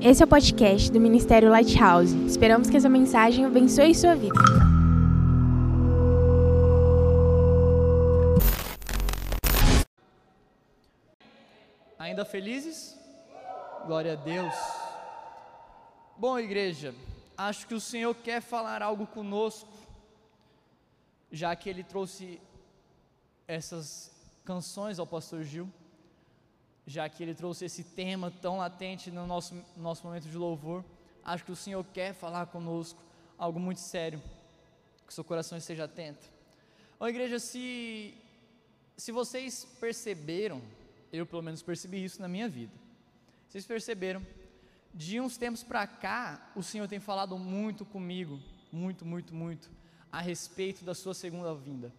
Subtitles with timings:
[0.00, 2.14] Esse é o podcast do Ministério Lighthouse.
[2.26, 4.38] Esperamos que essa mensagem abençoe sua vida.
[11.98, 12.96] Ainda felizes?
[13.86, 14.54] Glória a Deus.
[16.16, 16.94] Bom, igreja,
[17.36, 19.72] acho que o Senhor quer falar algo conosco,
[21.32, 22.38] já que Ele trouxe
[23.48, 24.10] essas
[24.44, 25.68] canções ao pastor Gil,
[26.86, 30.84] já que Ele trouxe esse tema tão latente no nosso, nosso momento de louvor.
[31.24, 33.02] Acho que o Senhor quer falar conosco
[33.36, 34.22] algo muito sério,
[35.06, 36.26] que seu coração esteja atento.
[36.98, 38.14] Bom, igreja, se,
[38.96, 40.62] se vocês perceberam,
[41.12, 42.72] eu pelo menos percebi isso na minha vida.
[43.48, 44.24] Vocês perceberam?
[44.94, 48.40] De uns tempos para cá, o Senhor tem falado muito comigo,
[48.72, 49.70] muito, muito, muito,
[50.10, 51.92] a respeito da sua segunda vinda.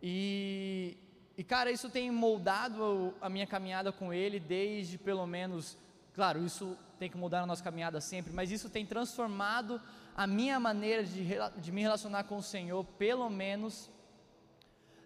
[0.00, 0.96] E,
[1.36, 5.76] e cara, isso tem moldado a minha caminhada com Ele desde pelo menos,
[6.14, 9.80] claro, isso tem que mudar a nossa caminhada sempre, mas isso tem transformado
[10.16, 13.90] a minha maneira de, de me relacionar com o Senhor, pelo menos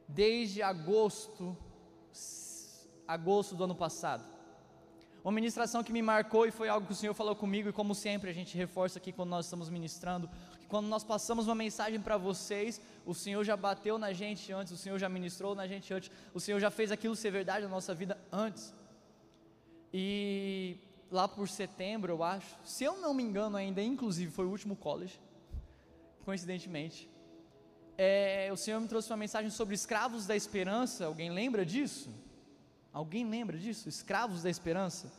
[0.06, 1.56] desde agosto
[3.06, 4.22] agosto do ano passado.
[5.28, 7.94] Uma ministração que me marcou e foi algo que o Senhor falou comigo, e como
[7.94, 10.26] sempre a gente reforça aqui quando nós estamos ministrando,
[10.58, 14.72] que quando nós passamos uma mensagem para vocês, o Senhor já bateu na gente antes,
[14.72, 17.70] o Senhor já ministrou na gente antes, o Senhor já fez aquilo ser verdade na
[17.70, 18.74] nossa vida antes.
[19.92, 20.78] E
[21.10, 24.74] lá por setembro, eu acho, se eu não me engano ainda, inclusive foi o último
[24.74, 25.20] college,
[26.24, 27.06] coincidentemente,
[27.98, 32.08] é, o Senhor me trouxe uma mensagem sobre escravos da esperança, alguém lembra disso?
[32.92, 33.88] Alguém lembra disso?
[33.88, 35.12] Escravos da esperança?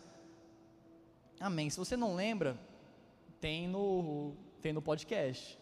[1.39, 1.69] Amém.
[1.69, 2.59] Se você não lembra,
[3.39, 5.59] tem no, tem no podcast.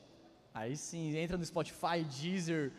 [0.53, 2.71] Aí sim, entra no Spotify, Deezer,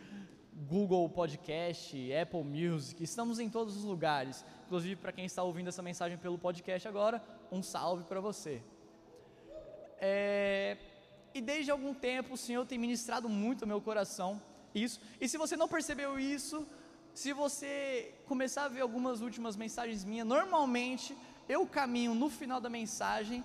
[0.67, 4.43] Google Podcast, Apple Music, estamos em todos os lugares.
[4.65, 8.61] Inclusive, para quem está ouvindo essa mensagem pelo podcast agora, um salve para você.
[9.97, 10.77] É,
[11.33, 14.41] e desde algum tempo o Senhor tem ministrado muito ao meu coração
[14.73, 14.99] isso.
[15.19, 16.67] E se você não percebeu isso,
[17.19, 21.17] se você começar a ver algumas últimas mensagens minhas, normalmente
[21.49, 23.43] eu caminho no final da mensagem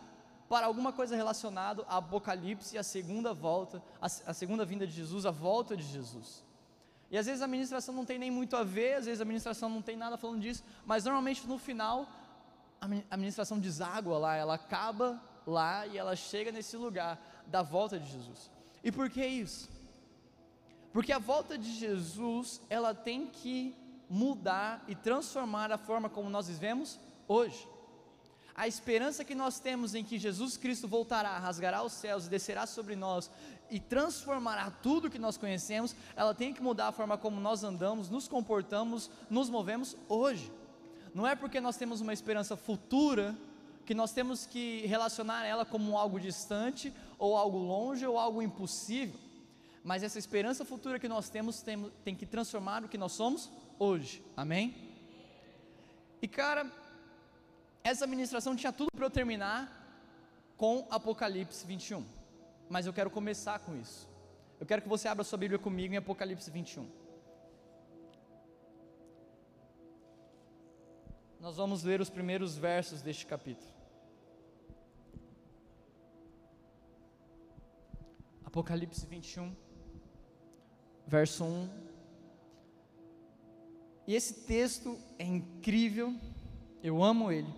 [0.48, 5.26] para alguma coisa relacionada a Apocalipse, a segunda volta, a, a, segunda vinda de Jesus,
[5.26, 6.44] a volta de Jesus.
[7.10, 9.68] E às vezes a ministração não tem nem muito a ver, às vezes a ministração
[9.68, 12.08] não tem nada falando disso, mas normalmente no final
[13.10, 17.18] a ministração deságua lá, ela acaba lá e ela chega nesse lugar
[17.48, 18.48] da volta de Jesus.
[18.84, 19.68] E por que isso?
[20.94, 23.74] Porque a volta de Jesus, ela tem que
[24.08, 27.66] mudar e transformar a forma como nós vivemos hoje.
[28.54, 32.64] A esperança que nós temos em que Jesus Cristo voltará, rasgará os céus e descerá
[32.64, 33.28] sobre nós
[33.68, 38.08] e transformará tudo que nós conhecemos, ela tem que mudar a forma como nós andamos,
[38.08, 40.52] nos comportamos, nos movemos hoje.
[41.12, 43.36] Não é porque nós temos uma esperança futura
[43.84, 49.23] que nós temos que relacionar ela como algo distante, ou algo longe, ou algo impossível
[49.84, 53.50] mas essa esperança futura que nós temos tem, tem que transformar o que nós somos
[53.78, 54.74] hoje, amém?
[56.22, 56.72] E cara,
[57.84, 59.70] essa ministração tinha tudo para eu terminar
[60.56, 62.02] com Apocalipse 21,
[62.70, 64.08] mas eu quero começar com isso.
[64.58, 66.88] Eu quero que você abra sua Bíblia comigo em Apocalipse 21.
[71.38, 73.70] Nós vamos ler os primeiros versos deste capítulo.
[78.46, 79.63] Apocalipse 21
[81.06, 81.68] verso 1.
[84.06, 86.14] E esse texto é incrível,
[86.82, 87.52] eu amo ele.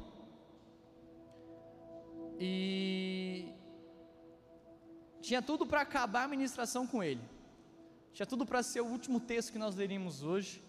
[2.39, 3.53] E
[5.21, 7.21] tinha tudo para acabar a ministração com ele.
[8.13, 10.63] Tinha tudo para ser o último texto que nós leríamos hoje.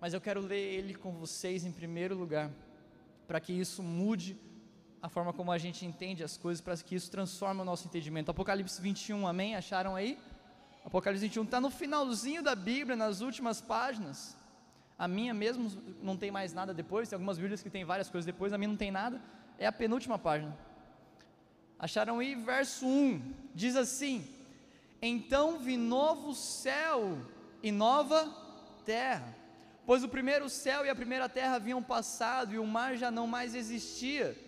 [0.00, 2.50] Mas eu quero ler ele com vocês em primeiro lugar,
[3.26, 4.36] para que isso mude
[5.00, 8.30] a forma como a gente entende as coisas, para que isso transforme o nosso entendimento.
[8.30, 9.56] Apocalipse 21, amém?
[9.56, 10.18] Acharam aí?
[10.86, 14.36] Apocalipse 21 está no finalzinho da Bíblia, nas últimas páginas.
[14.96, 15.68] A minha mesmo
[16.00, 18.68] não tem mais nada depois, tem algumas Bíblias que tem várias coisas depois, a minha
[18.68, 19.20] não tem nada,
[19.58, 20.56] é a penúltima página.
[21.76, 24.24] Acharam aí, verso 1, diz assim:
[25.02, 27.18] Então vi novo céu
[27.64, 28.32] e nova
[28.84, 29.36] terra,
[29.84, 33.26] pois o primeiro céu e a primeira terra haviam passado e o mar já não
[33.26, 34.38] mais existia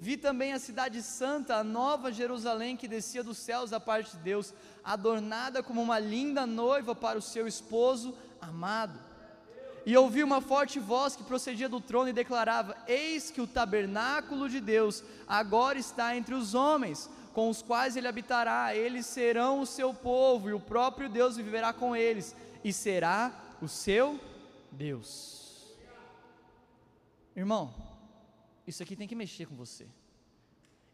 [0.00, 4.22] Vi também a cidade santa, a nova Jerusalém que descia dos céus da parte de
[4.22, 8.98] Deus, adornada como uma linda noiva para o seu esposo amado.
[9.84, 14.48] E ouvi uma forte voz que procedia do trono e declarava: Eis que o tabernáculo
[14.48, 19.66] de Deus agora está entre os homens, com os quais ele habitará, eles serão o
[19.66, 24.18] seu povo, e o próprio Deus viverá com eles, e será o seu
[24.72, 25.66] Deus.
[27.36, 27.89] Irmão,
[28.70, 29.86] isso aqui tem que mexer com você.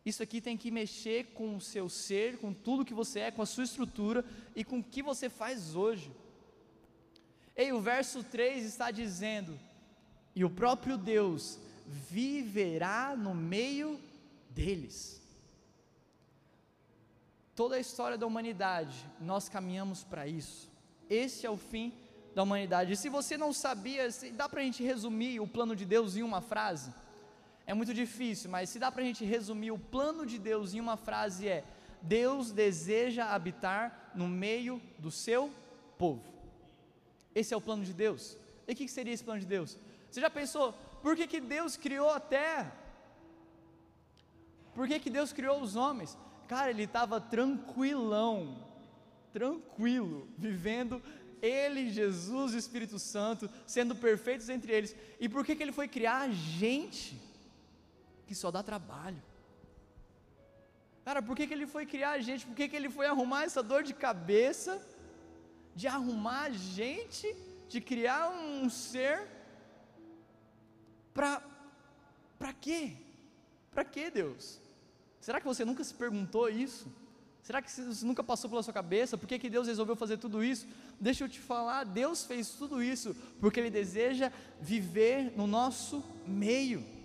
[0.05, 3.43] Isso aqui tem que mexer com o seu ser, com tudo que você é, com
[3.43, 4.25] a sua estrutura
[4.55, 6.11] e com o que você faz hoje.
[7.57, 9.59] Ei, o verso 3 está dizendo:
[10.35, 14.01] E o próprio Deus viverá no meio
[14.51, 15.21] deles.
[17.55, 20.69] Toda a história da humanidade, nós caminhamos para isso.
[21.11, 21.93] Esse é o fim
[22.35, 22.93] da humanidade.
[22.93, 26.23] E se você não sabia, dá para a gente resumir o plano de Deus em
[26.23, 26.93] uma frase?
[27.67, 30.81] É muito difícil, mas se dá para a gente resumir o plano de Deus em
[30.81, 31.65] uma frase é:
[32.01, 35.51] Deus deseja habitar no meio do seu
[35.99, 36.23] povo.
[37.35, 38.37] Esse é o plano de Deus.
[38.69, 39.77] E o que seria esse plano de Deus?
[40.11, 40.73] Você já pensou,
[41.03, 42.73] por que, que Deus criou a terra?
[44.75, 46.17] Por que, que Deus criou os homens?
[46.47, 48.65] Cara, ele estava tranquilão,
[49.33, 51.03] tranquilo, vivendo
[51.43, 54.95] ele, Jesus e Espírito Santo, sendo perfeitos entre eles.
[55.19, 57.26] E por que, que ele foi criar a gente?
[58.27, 59.23] Que só dá trabalho.
[61.05, 62.45] Cara, por que, que ele foi criar a gente?
[62.45, 64.85] Por que, que ele foi arrumar essa dor de cabeça,
[65.75, 67.35] de arrumar a gente,
[67.69, 69.29] de criar um ser?
[71.15, 71.41] Para
[72.39, 72.93] para quê?
[73.71, 74.61] Para quê, Deus?
[75.21, 76.87] Será que você nunca se perguntou isso?
[77.43, 79.17] Será que isso nunca passou pela sua cabeça?
[79.17, 80.67] Por que, que Deus resolveu fazer tudo isso?
[81.01, 86.96] Deixa eu te falar, Deus fez tudo isso porque Ele deseja viver no nosso meio.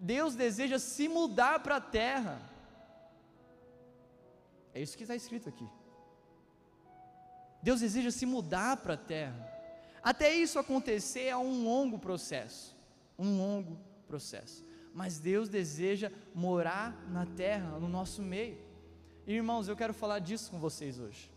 [0.00, 2.40] Deus deseja se mudar para a terra.
[4.72, 5.68] É isso que está escrito aqui.
[7.62, 9.52] Deus deseja se mudar para a terra.
[10.02, 12.76] Até isso acontecer é um longo processo.
[13.18, 14.64] Um longo processo.
[14.94, 18.58] Mas Deus deseja morar na terra, no nosso meio.
[19.26, 21.30] E, irmãos, eu quero falar disso com vocês hoje.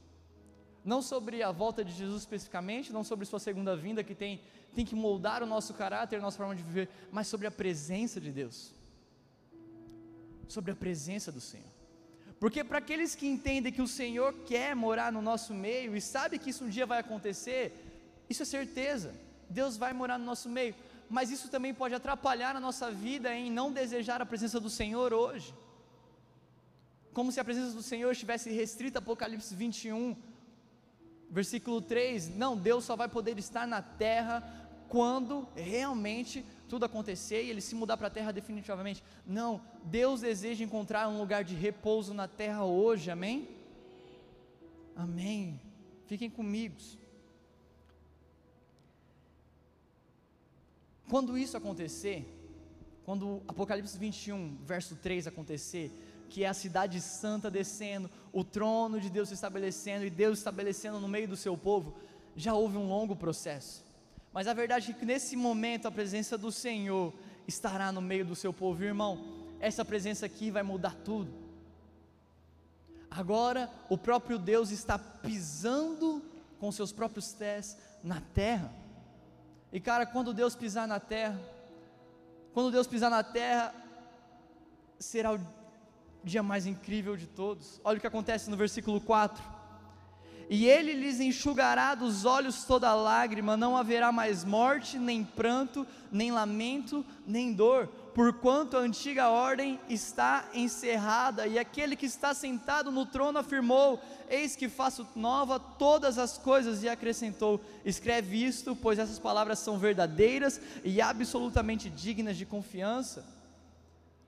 [0.83, 4.41] Não sobre a volta de Jesus especificamente, não sobre sua segunda vinda, que tem
[4.73, 8.19] tem que moldar o nosso caráter, a nossa forma de viver, mas sobre a presença
[8.21, 8.71] de Deus.
[10.47, 11.71] Sobre a presença do Senhor.
[12.39, 16.39] Porque para aqueles que entendem que o Senhor quer morar no nosso meio e sabe
[16.39, 17.73] que isso um dia vai acontecer,
[18.29, 19.13] isso é certeza.
[19.49, 20.73] Deus vai morar no nosso meio,
[21.09, 25.13] mas isso também pode atrapalhar a nossa vida em não desejar a presença do Senhor
[25.13, 25.53] hoje.
[27.13, 30.15] Como se a presença do Senhor estivesse restrita a Apocalipse 21,
[31.31, 34.43] versículo 3, não, Deus só vai poder estar na terra
[34.89, 39.01] quando realmente tudo acontecer e ele se mudar para a terra definitivamente.
[39.25, 43.47] Não, Deus deseja encontrar um lugar de repouso na terra hoje, amém?
[44.95, 45.59] Amém.
[46.05, 46.75] Fiquem comigo.
[51.09, 52.25] Quando isso acontecer,
[53.05, 55.91] quando Apocalipse 21, verso 3 acontecer,
[56.29, 60.99] que é a cidade santa descendo, o trono de Deus se estabelecendo e Deus estabelecendo
[60.99, 61.95] no meio do seu povo,
[62.35, 63.83] já houve um longo processo.
[64.33, 67.13] Mas a verdade é que nesse momento a presença do Senhor
[67.47, 69.19] estará no meio do seu povo, irmão.
[69.59, 71.31] Essa presença aqui vai mudar tudo.
[73.09, 76.23] Agora o próprio Deus está pisando
[76.59, 78.71] com seus próprios pés na terra.
[79.73, 81.39] E cara, quando Deus pisar na terra,
[82.53, 83.73] quando Deus pisar na terra,
[84.97, 85.39] será o
[86.23, 87.79] dia mais incrível de todos.
[87.83, 89.61] Olha o que acontece no versículo 4
[90.53, 96.29] e ele lhes enxugará dos olhos toda lágrima, não haverá mais morte, nem pranto, nem
[96.29, 103.05] lamento, nem dor, porquanto a antiga ordem está encerrada, e aquele que está sentado no
[103.05, 109.19] trono afirmou: Eis que faço nova todas as coisas, e acrescentou: Escreve isto, pois essas
[109.19, 113.40] palavras são verdadeiras e absolutamente dignas de confiança.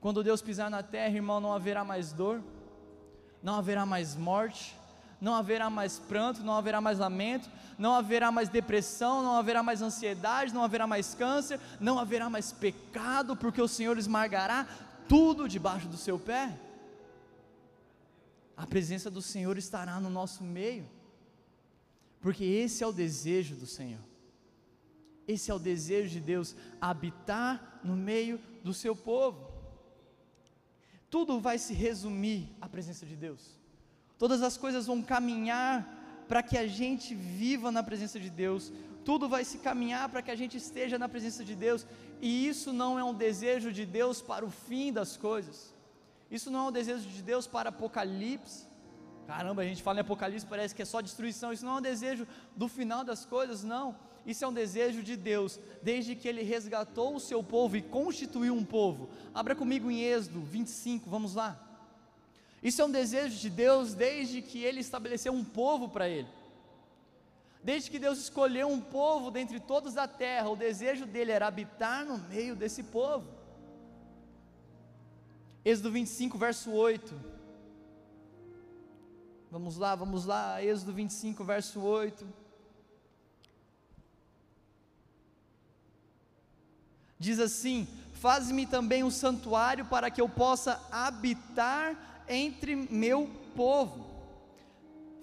[0.03, 2.43] Quando Deus pisar na terra, irmão, não haverá mais dor,
[3.41, 4.75] não haverá mais morte,
[5.21, 9.81] não haverá mais pranto, não haverá mais lamento, não haverá mais depressão, não haverá mais
[9.81, 14.67] ansiedade, não haverá mais câncer, não haverá mais pecado, porque o Senhor esmagará
[15.07, 16.53] tudo debaixo do seu pé.
[18.57, 20.85] A presença do Senhor estará no nosso meio,
[22.19, 24.01] porque esse é o desejo do Senhor.
[25.25, 29.52] Esse é o desejo de Deus, habitar no meio do seu povo.
[31.13, 33.41] Tudo vai se resumir à presença de Deus.
[34.17, 35.75] Todas as coisas vão caminhar
[36.27, 38.71] para que a gente viva na presença de Deus,
[39.05, 41.85] tudo vai se caminhar para que a gente esteja na presença de Deus,
[42.19, 45.57] e isso não é um desejo de Deus para o fim das coisas,
[46.31, 48.67] isso não é um desejo de Deus para Apocalipse.
[49.27, 51.87] Caramba, a gente fala em Apocalipse, parece que é só destruição, isso não é um
[51.91, 53.95] desejo do final das coisas, não.
[54.25, 58.53] Isso é um desejo de Deus, desde que Ele resgatou o seu povo e constituiu
[58.53, 59.09] um povo.
[59.33, 61.59] Abra comigo em Êxodo 25, vamos lá.
[62.61, 66.27] Isso é um desejo de Deus desde que Ele estabeleceu um povo para Ele.
[67.61, 72.05] Desde que Deus escolheu um povo dentre todos da terra, o desejo dele era habitar
[72.05, 73.27] no meio desse povo.
[75.65, 77.13] Êxodo 25, verso 8.
[79.51, 82.42] Vamos lá, vamos lá, Êxodo 25, verso 8.
[87.23, 94.05] Diz assim: Faz-me também um santuário para que eu possa habitar entre meu povo.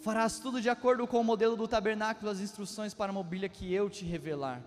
[0.00, 3.71] Farás tudo de acordo com o modelo do tabernáculo, as instruções para a mobília que
[3.71, 4.62] eu te revelar.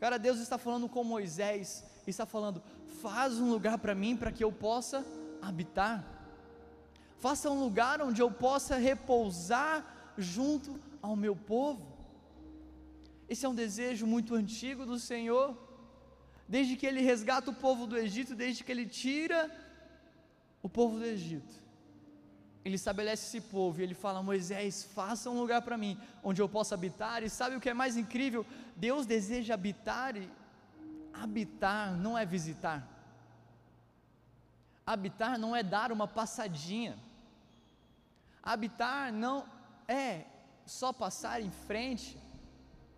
[0.00, 2.60] Cara, Deus está falando com Moisés, está falando:
[3.00, 5.06] faz um lugar para mim para que eu possa
[5.40, 6.04] habitar.
[7.20, 11.86] Faça um lugar onde eu possa repousar junto ao meu povo.
[13.28, 15.69] Esse é um desejo muito antigo do Senhor,
[16.50, 19.48] desde que ele resgata o povo do Egito, desde que ele tira
[20.60, 21.54] o povo do Egito.
[22.64, 26.48] Ele estabelece esse povo e ele fala: Moisés, faça um lugar para mim, onde eu
[26.48, 27.22] possa habitar.
[27.22, 28.44] E sabe o que é mais incrível?
[28.74, 30.28] Deus deseja habitar e
[31.14, 32.84] habitar não é visitar.
[34.84, 36.98] Habitar não é dar uma passadinha.
[38.42, 39.46] Habitar não
[39.86, 40.24] é
[40.66, 42.18] só passar em frente,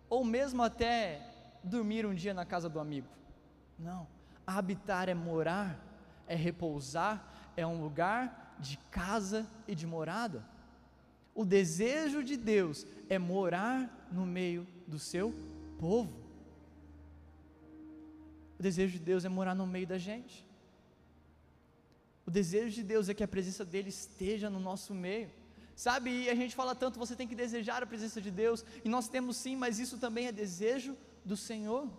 [0.09, 1.21] ou mesmo até
[1.63, 3.13] dormir um dia na casa do amigo.
[3.83, 4.07] Não.
[4.47, 5.77] Habitar é morar,
[6.27, 10.43] é repousar, é um lugar de casa e de morada.
[11.35, 15.33] O desejo de Deus é morar no meio do seu
[15.79, 16.13] povo.
[18.57, 20.45] O desejo de Deus é morar no meio da gente.
[22.25, 25.29] O desejo de Deus é que a presença dele esteja no nosso meio.
[25.75, 28.87] Sabe, e a gente fala tanto, você tem que desejar a presença de Deus, e
[28.87, 31.89] nós temos sim, mas isso também é desejo do Senhor.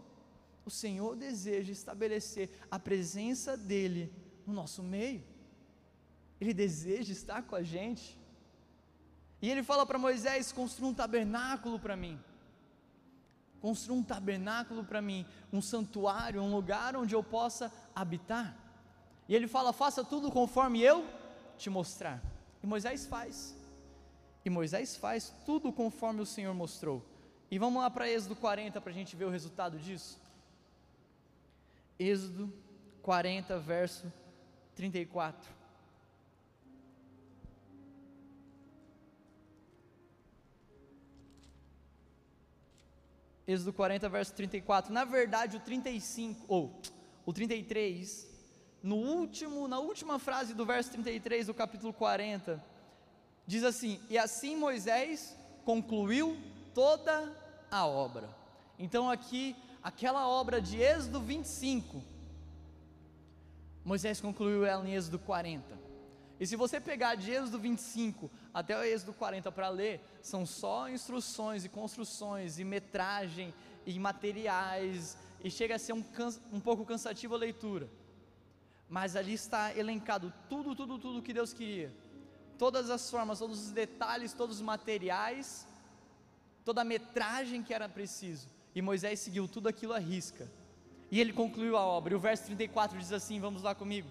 [0.64, 4.12] O Senhor deseja estabelecer a presença dele
[4.46, 5.22] no nosso meio.
[6.40, 8.18] Ele deseja estar com a gente.
[9.42, 12.18] E ele fala para Moisés: construa um tabernáculo para mim.
[13.60, 18.56] Construa um tabernáculo para mim, um santuário, um lugar onde eu possa habitar.
[19.28, 21.06] E ele fala: faça tudo conforme eu
[21.58, 22.22] te mostrar.
[22.62, 23.54] E Moisés faz.
[24.44, 27.04] E Moisés faz tudo conforme o Senhor mostrou.
[27.50, 30.20] E vamos lá para Êxodo 40 para a gente ver o resultado disso.
[31.98, 32.52] Êxodo
[33.02, 34.12] 40, verso
[34.74, 35.52] 34.
[43.46, 44.92] Êxodo 40, verso 34.
[44.92, 46.80] Na verdade, o 35, ou
[47.26, 48.26] o 33,
[48.82, 52.62] no último, na última frase do verso 33 do capítulo 40,
[53.46, 56.38] diz assim: E assim Moisés concluiu
[56.74, 57.32] toda
[57.70, 58.28] a obra.
[58.78, 62.02] Então, aqui, aquela obra de Êxodo 25,
[63.84, 65.84] Moisés concluiu ela em Êxodo 40.
[66.40, 70.88] E se você pegar de Êxodo 25 até o Êxodo 40 para ler, são só
[70.88, 73.54] instruções e construções e metragem
[73.86, 76.02] e materiais, e chega a ser um,
[76.50, 77.88] um pouco cansativa a leitura.
[78.88, 81.94] Mas ali está elencado tudo, tudo, tudo que Deus queria
[82.58, 85.66] todas as formas, todos os detalhes, todos os materiais,
[86.64, 88.48] toda a metragem que era preciso.
[88.74, 90.50] E Moisés seguiu tudo aquilo à risca.
[91.10, 92.12] E ele concluiu a obra.
[92.12, 94.08] E o verso 34 diz assim: Vamos lá comigo.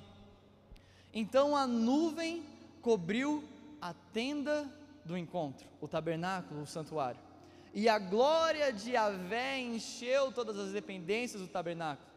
[1.13, 2.43] Então a nuvem
[2.81, 3.43] cobriu
[3.81, 4.69] a tenda
[5.05, 7.19] do encontro, o tabernáculo, o santuário.
[7.73, 12.07] E a glória de Yahvé encheu todas as dependências do tabernáculo.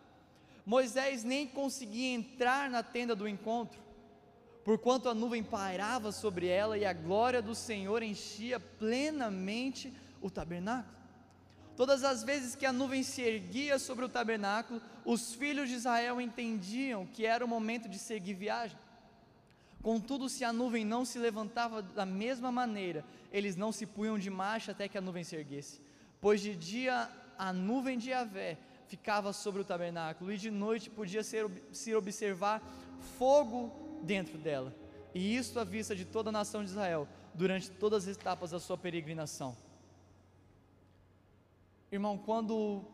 [0.65, 3.81] Moisés nem conseguia entrar na tenda do encontro,
[4.65, 10.95] porquanto a nuvem pairava sobre ela e a glória do Senhor enchia plenamente o tabernáculo.
[11.77, 16.21] Todas as vezes que a nuvem se erguia sobre o tabernáculo, os filhos de Israel
[16.21, 18.79] entendiam que era o momento de seguir viagem.
[19.83, 24.31] Contudo, se a nuvem não se levantava da mesma maneira, eles não se punham de
[24.31, 25.81] marcha até que a nuvem se erguesse.
[26.21, 28.57] Pois de dia a nuvem de Javé
[28.89, 32.63] ficava sobre o tabernáculo, e de noite podia ser, se observar
[33.19, 34.75] fogo dentro dela.
[35.15, 38.59] E isso à vista de toda a nação de Israel, durante todas as etapas da
[38.59, 39.57] sua peregrinação.
[41.91, 42.85] Irmão, quando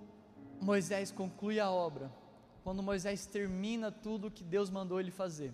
[0.60, 2.12] Moisés conclui a obra,
[2.62, 5.52] quando Moisés termina tudo o que Deus mandou ele fazer,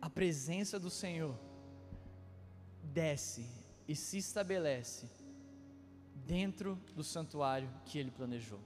[0.00, 1.34] a presença do Senhor
[2.82, 3.46] desce
[3.88, 5.08] e se estabelece
[6.14, 8.60] dentro do santuário que ele planejou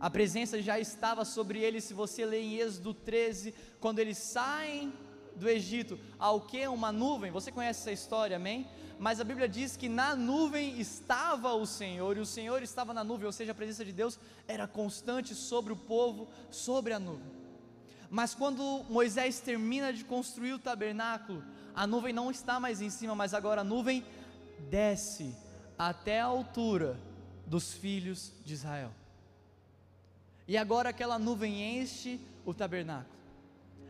[0.00, 1.84] a presença já estava sobre eles.
[1.84, 4.94] Se você ler em Êxodo 13, quando eles saem
[5.40, 6.66] do Egito, ao que?
[6.68, 8.68] Uma nuvem, você conhece essa história, amém?
[8.98, 13.02] Mas a Bíblia diz que na nuvem estava o Senhor, e o Senhor estava na
[13.02, 17.32] nuvem, ou seja, a presença de Deus era constante sobre o povo, sobre a nuvem.
[18.10, 21.42] Mas quando Moisés termina de construir o tabernáculo,
[21.74, 24.04] a nuvem não está mais em cima, mas agora a nuvem
[24.68, 25.34] desce
[25.78, 27.00] até a altura
[27.46, 28.92] dos filhos de Israel.
[30.46, 33.19] E agora aquela nuvem enche o tabernáculo.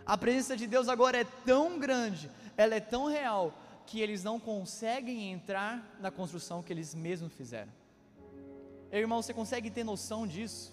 [0.05, 3.55] A presença de Deus agora é tão grande, ela é tão real,
[3.87, 7.73] que eles não conseguem entrar na construção que eles mesmos fizeram.
[8.93, 10.73] Ei, irmão, você consegue ter noção disso?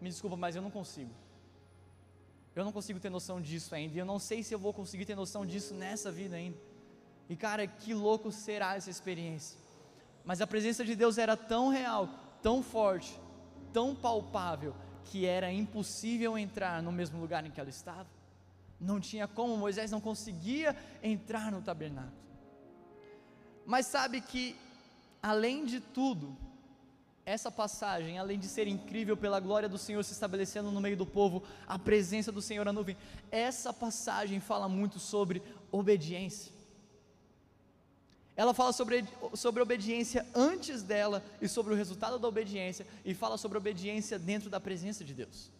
[0.00, 1.10] Me desculpa, mas eu não consigo.
[2.54, 3.94] Eu não consigo ter noção disso ainda.
[3.94, 6.58] E eu não sei se eu vou conseguir ter noção disso nessa vida ainda.
[7.28, 9.58] E cara, que louco será essa experiência.
[10.24, 12.08] Mas a presença de Deus era tão real,
[12.42, 13.18] tão forte,
[13.72, 14.74] tão palpável,
[15.04, 18.08] que era impossível entrar no mesmo lugar em que ela estava.
[18.80, 22.24] Não tinha como, Moisés não conseguia entrar no tabernáculo.
[23.64, 24.56] Mas sabe que,
[25.22, 26.36] além de tudo,
[27.24, 31.06] essa passagem, além de ser incrível pela glória do Senhor se estabelecendo no meio do
[31.06, 32.96] povo, a presença do Senhor na nuvem,
[33.30, 36.52] essa passagem fala muito sobre obediência.
[38.36, 43.38] Ela fala sobre, sobre obediência antes dela e sobre o resultado da obediência, e fala
[43.38, 45.50] sobre obediência dentro da presença de Deus.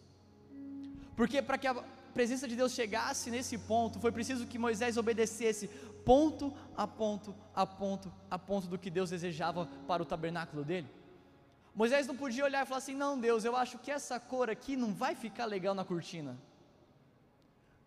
[1.17, 5.69] Porque para que a presença de Deus chegasse nesse ponto, foi preciso que Moisés obedecesse
[6.05, 10.89] ponto a ponto, a ponto, a ponto do que Deus desejava para o tabernáculo dele.
[11.75, 14.77] Moisés não podia olhar e falar assim: não, Deus, eu acho que essa cor aqui
[14.77, 16.39] não vai ficar legal na cortina.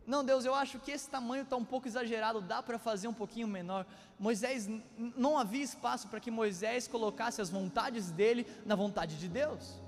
[0.05, 3.13] Não, Deus, eu acho que esse tamanho está um pouco exagerado, dá para fazer um
[3.13, 3.85] pouquinho menor.
[4.17, 9.81] Moisés, não havia espaço para que Moisés colocasse as vontades dele na vontade de Deus.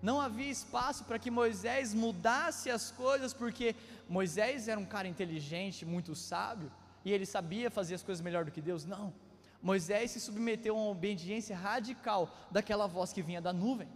[0.00, 3.74] Não havia espaço para que Moisés mudasse as coisas, porque
[4.08, 6.70] Moisés era um cara inteligente, muito sábio,
[7.04, 8.84] e ele sabia fazer as coisas melhor do que Deus.
[8.84, 9.12] Não.
[9.60, 13.88] Moisés se submeteu a uma obediência radical daquela voz que vinha da nuvem.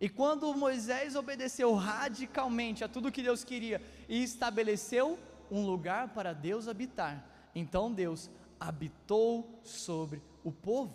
[0.00, 5.18] E quando Moisés obedeceu radicalmente a tudo que Deus queria e estabeleceu
[5.50, 7.22] um lugar para Deus habitar,
[7.54, 10.94] então Deus habitou sobre o povo.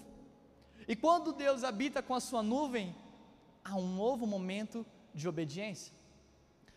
[0.87, 2.95] E quando Deus habita com a sua nuvem,
[3.65, 5.91] há um novo momento de obediência.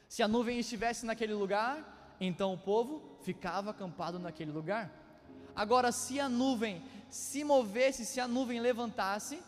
[0.08, 4.90] Se a nuvem estivesse naquele lugar, então o povo ficava acampado naquele lugar.
[5.54, 9.42] Agora, se a nuvem se movesse, se a nuvem levantasse,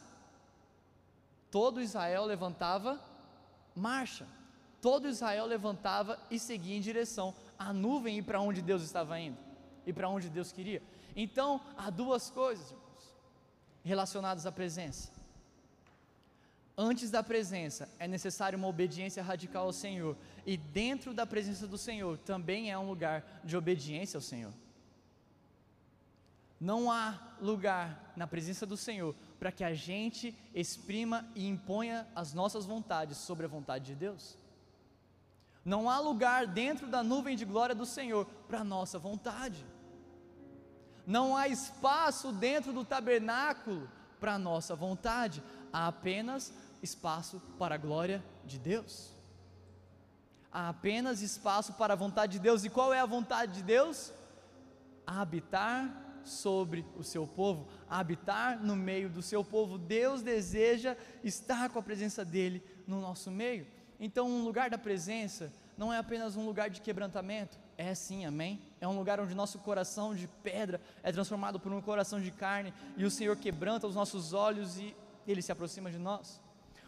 [1.50, 3.00] todo Israel levantava
[3.74, 4.26] marcha.
[4.81, 9.37] Todo Israel levantava e seguia em direção à nuvem e para onde Deus estava indo
[9.87, 10.83] e para onde Deus queria.
[11.16, 13.14] Então, há duas coisas, irmãos,
[13.83, 15.19] relacionadas à presença.
[16.83, 20.16] Antes da presença é necessária uma obediência radical ao Senhor,
[20.47, 24.51] e dentro da presença do Senhor também é um lugar de obediência ao Senhor.
[26.59, 32.33] Não há lugar na presença do Senhor para que a gente exprima e imponha as
[32.33, 34.38] nossas vontades sobre a vontade de Deus.
[35.62, 39.66] Não há lugar dentro da nuvem de glória do Senhor para a nossa vontade.
[41.07, 43.87] Não há espaço dentro do tabernáculo
[44.19, 45.43] para a nossa vontade.
[45.73, 49.11] Há apenas espaço para a glória de Deus.
[50.53, 52.64] Há apenas espaço para a vontade de Deus.
[52.64, 54.12] E qual é a vontade de Deus?
[55.07, 59.79] Habitar sobre o seu povo, habitar no meio do seu povo.
[59.79, 63.66] Deus deseja estar com a presença dele no nosso meio.
[63.99, 68.61] Então, um lugar da presença não é apenas um lugar de quebrantamento, é sim, amém?
[68.81, 72.75] É um lugar onde nosso coração de pedra é transformado por um coração de carne
[72.97, 74.95] e o Senhor quebranta os nossos olhos e
[75.27, 76.40] ele se aproxima de nós.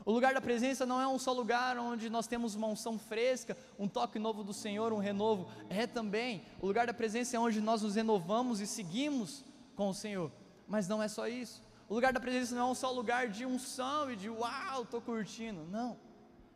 [0.05, 3.57] O lugar da presença não é um só lugar onde nós temos uma unção fresca,
[3.79, 5.49] um toque novo do Senhor, um renovo.
[5.69, 6.45] É também.
[6.61, 9.45] O lugar da presença é onde nós nos renovamos e seguimos
[9.77, 10.31] com o Senhor.
[10.67, 11.62] Mas não é só isso.
[11.88, 15.01] O lugar da presença não é um só lugar de unção e de uau, estou
[15.01, 15.65] curtindo.
[15.71, 15.99] Não.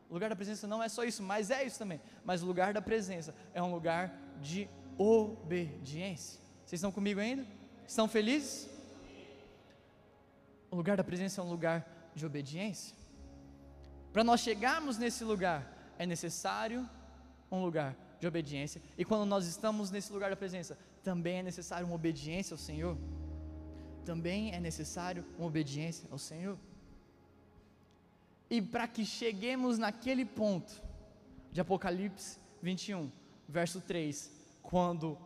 [0.08, 2.00] O lugar da presença não é só isso, mas é isso também.
[2.24, 6.40] Mas o lugar da presença é um lugar de obediência.
[6.64, 7.46] Vocês estão comigo ainda?
[7.86, 8.68] Estão felizes?
[10.70, 12.96] O lugar da presença é um lugar de obediência.
[14.16, 16.88] Para nós chegarmos nesse lugar, é necessário
[17.52, 18.80] um lugar de obediência.
[18.96, 22.96] E quando nós estamos nesse lugar da presença, também é necessário uma obediência ao Senhor.
[24.06, 26.56] Também é necessário uma obediência ao Senhor.
[28.48, 30.72] E para que cheguemos naquele ponto
[31.52, 33.12] de Apocalipse 21,
[33.46, 34.30] verso 3,
[34.62, 35.18] quando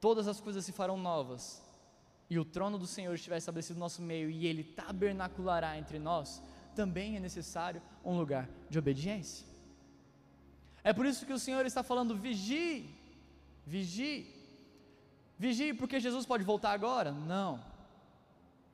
[0.00, 1.60] todas as coisas se farão novas
[2.30, 6.40] e o trono do Senhor estiver estabelecido no nosso meio e ele tabernaculará entre nós,
[6.80, 9.46] também é necessário um lugar de obediência.
[10.84, 12.88] É por isso que o Senhor está falando: vigie,
[13.66, 14.16] vigie,
[15.38, 17.10] vigie, porque Jesus pode voltar agora?
[17.10, 17.52] Não,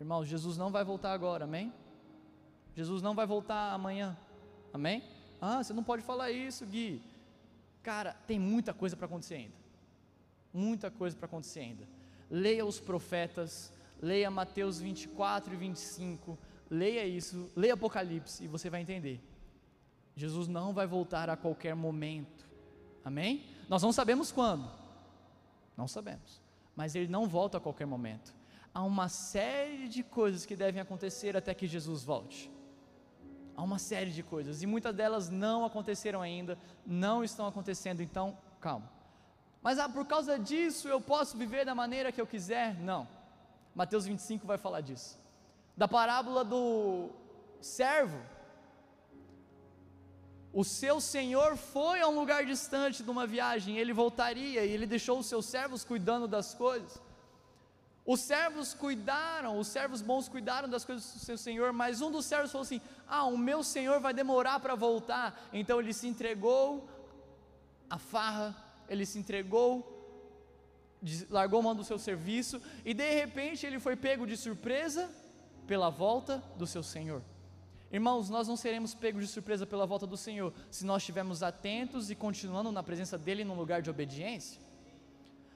[0.01, 1.73] irmãos, Jesus não vai voltar agora, amém?
[2.75, 4.17] Jesus não vai voltar amanhã,
[4.73, 5.03] amém?
[5.41, 7.03] Ah, você não pode falar isso, Gui.
[7.83, 9.57] Cara, tem muita coisa para acontecer ainda,
[10.53, 11.89] muita coisa para acontecer ainda.
[12.31, 16.39] Leia os profetas, leia Mateus 24 e 25
[16.73, 19.21] Leia isso, leia Apocalipse e você vai entender.
[20.17, 22.49] Jesus não vai voltar a qualquer momento.
[23.05, 23.45] Amém?
[23.69, 24.71] Nós não sabemos quando.
[25.77, 26.41] Não sabemos.
[26.75, 28.35] Mas ele não volta a qualquer momento.
[28.73, 32.51] Há uma série de coisas que devem acontecer até que Jesus volte.
[33.55, 38.39] Há uma série de coisas e muitas delas não aconteceram ainda, não estão acontecendo, então
[38.63, 38.91] calma.
[39.61, 42.81] Mas ah, por causa disso eu posso viver da maneira que eu quiser?
[42.81, 43.07] Não.
[43.75, 45.21] Mateus 25 vai falar disso.
[45.77, 47.11] Da parábola do
[47.61, 48.21] servo.
[50.53, 54.87] O seu senhor foi a um lugar distante de uma viagem, ele voltaria e ele
[54.87, 57.01] deixou os seus servos cuidando das coisas.
[58.05, 62.27] Os servos cuidaram, os servos bons cuidaram das coisas do seu senhor, mas um dos
[62.27, 65.49] servos falou assim: Ah, o meu senhor vai demorar para voltar.
[65.53, 66.87] Então ele se entregou
[67.89, 68.55] à farra,
[68.89, 69.89] ele se entregou,
[71.31, 75.09] largou mão do seu serviço, e de repente ele foi pego de surpresa
[75.67, 77.23] pela volta do seu senhor.
[77.93, 82.11] Irmãos, nós não seremos pegos de surpresa pela volta do Senhor se nós estivermos atentos
[82.11, 84.59] e continuando na presença dEle num lugar de obediência.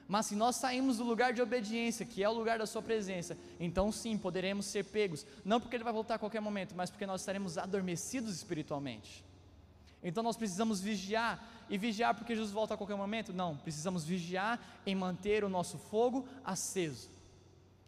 [0.07, 3.35] Mas se nós saímos do lugar de obediência, que é o lugar da Sua presença,
[3.59, 7.07] então sim poderemos ser pegos, não porque Ele vai voltar a qualquer momento, mas porque
[7.07, 9.25] nós estaremos adormecidos espiritualmente.
[10.03, 13.33] Então nós precisamos vigiar, e vigiar porque Jesus volta a qualquer momento?
[13.33, 17.09] Não, precisamos vigiar em manter o nosso fogo aceso,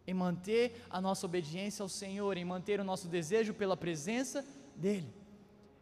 [0.09, 4.43] em manter a nossa obediência ao Senhor, em manter o nosso desejo pela presença
[4.75, 5.13] dEle.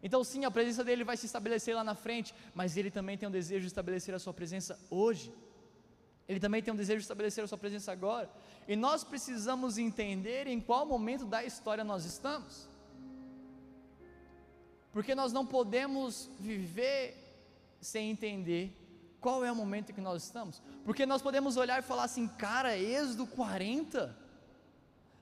[0.04, 3.28] Então, sim, a presença dele vai se estabelecer lá na frente, mas ele também tem
[3.28, 5.34] o desejo de estabelecer a sua presença hoje.
[6.28, 8.30] Ele também tem um desejo de estabelecer a sua presença agora.
[8.68, 12.68] E nós precisamos entender em qual momento da história nós estamos.
[14.92, 17.16] Porque nós não podemos viver
[17.80, 18.77] sem entender
[19.20, 20.62] qual é o momento em que nós estamos.
[20.86, 24.16] Porque nós podemos olhar e falar assim, cara, Êxodo 40,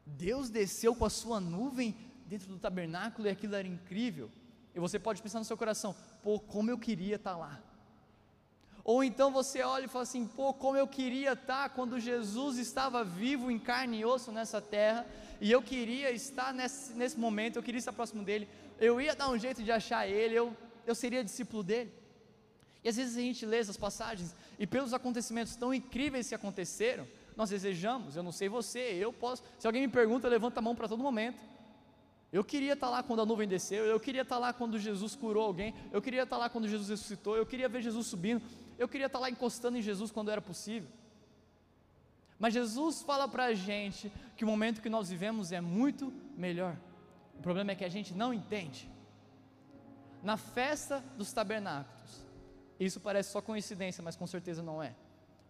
[0.05, 4.29] Deus desceu com a sua nuvem dentro do tabernáculo e aquilo era incrível.
[4.73, 7.61] E você pode pensar no seu coração, pô, como eu queria estar lá.
[8.83, 13.03] Ou então você olha e fala assim: pô, como eu queria estar quando Jesus estava
[13.03, 15.07] vivo em carne e osso nessa terra,
[15.41, 18.47] e eu queria estar nesse, nesse momento, eu queria estar próximo dele,
[18.79, 20.55] eu ia dar um jeito de achar ele, eu,
[20.85, 21.91] eu seria discípulo dele.
[22.85, 27.07] E às vezes a gente lê essas passagens, e pelos acontecimentos tão incríveis que aconteceram,
[27.35, 30.61] nós desejamos, eu não sei você, eu posso, se alguém me pergunta, eu levanto a
[30.61, 31.41] mão para todo momento.
[32.31, 35.45] Eu queria estar lá quando a nuvem desceu, eu queria estar lá quando Jesus curou
[35.45, 38.39] alguém, eu queria estar lá quando Jesus ressuscitou, eu queria ver Jesus subindo,
[38.77, 40.87] eu queria estar lá encostando em Jesus quando era possível.
[42.37, 46.77] Mas Jesus fala para a gente que o momento que nós vivemos é muito melhor.
[47.39, 48.87] O problema é que a gente não entende.
[50.21, 52.24] Na festa dos tabernáculos,
[52.79, 54.93] isso parece só coincidência, mas com certeza não é.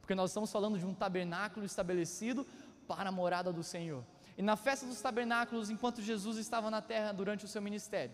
[0.01, 2.45] Porque nós estamos falando de um tabernáculo estabelecido
[2.87, 4.03] para a morada do Senhor.
[4.37, 8.13] E na festa dos tabernáculos, enquanto Jesus estava na terra durante o seu ministério,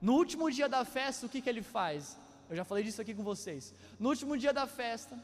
[0.00, 2.18] no último dia da festa, o que, que ele faz?
[2.50, 3.72] Eu já falei disso aqui com vocês.
[3.98, 5.18] No último dia da festa,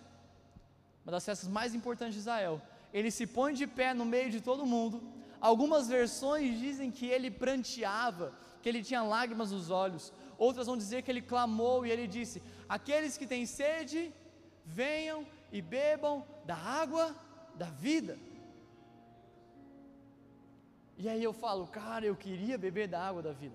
[1.05, 4.40] uma das festas mais importantes de Israel, ele se põe de pé no meio de
[4.40, 5.03] todo mundo.
[5.40, 10.12] Algumas versões dizem que ele pranteava, que ele tinha lágrimas nos olhos.
[10.38, 14.12] Outras vão dizer que ele clamou e ele disse: Aqueles que têm sede,
[14.64, 17.14] venham e bebam da água
[17.57, 18.16] da vida.
[20.96, 23.55] E aí eu falo, cara, eu queria beber da água da vida.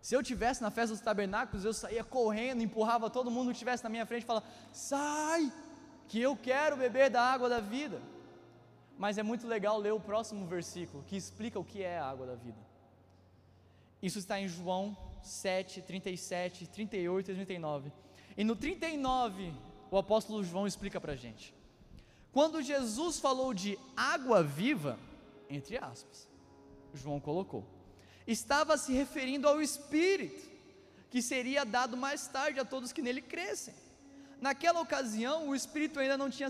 [0.00, 3.82] Se eu tivesse na festa dos tabernáculos, eu saía correndo, empurrava todo mundo que estivesse
[3.82, 5.52] na minha frente e falava: sai,
[6.08, 8.00] que eu quero beber da água da vida.
[8.96, 12.26] Mas é muito legal ler o próximo versículo que explica o que é a água
[12.26, 12.58] da vida.
[14.00, 17.92] Isso está em João 7, 37, 38 e 39.
[18.36, 19.52] E no 39,
[19.90, 21.54] o apóstolo João explica para a gente.
[22.32, 24.98] Quando Jesus falou de água viva,
[25.48, 26.28] entre aspas,
[26.94, 27.76] João colocou
[28.26, 30.50] estava se referindo ao Espírito,
[31.10, 33.74] que seria dado mais tarde a todos que nele crescem.
[34.40, 36.48] Naquela ocasião, o Espírito ainda não tinha,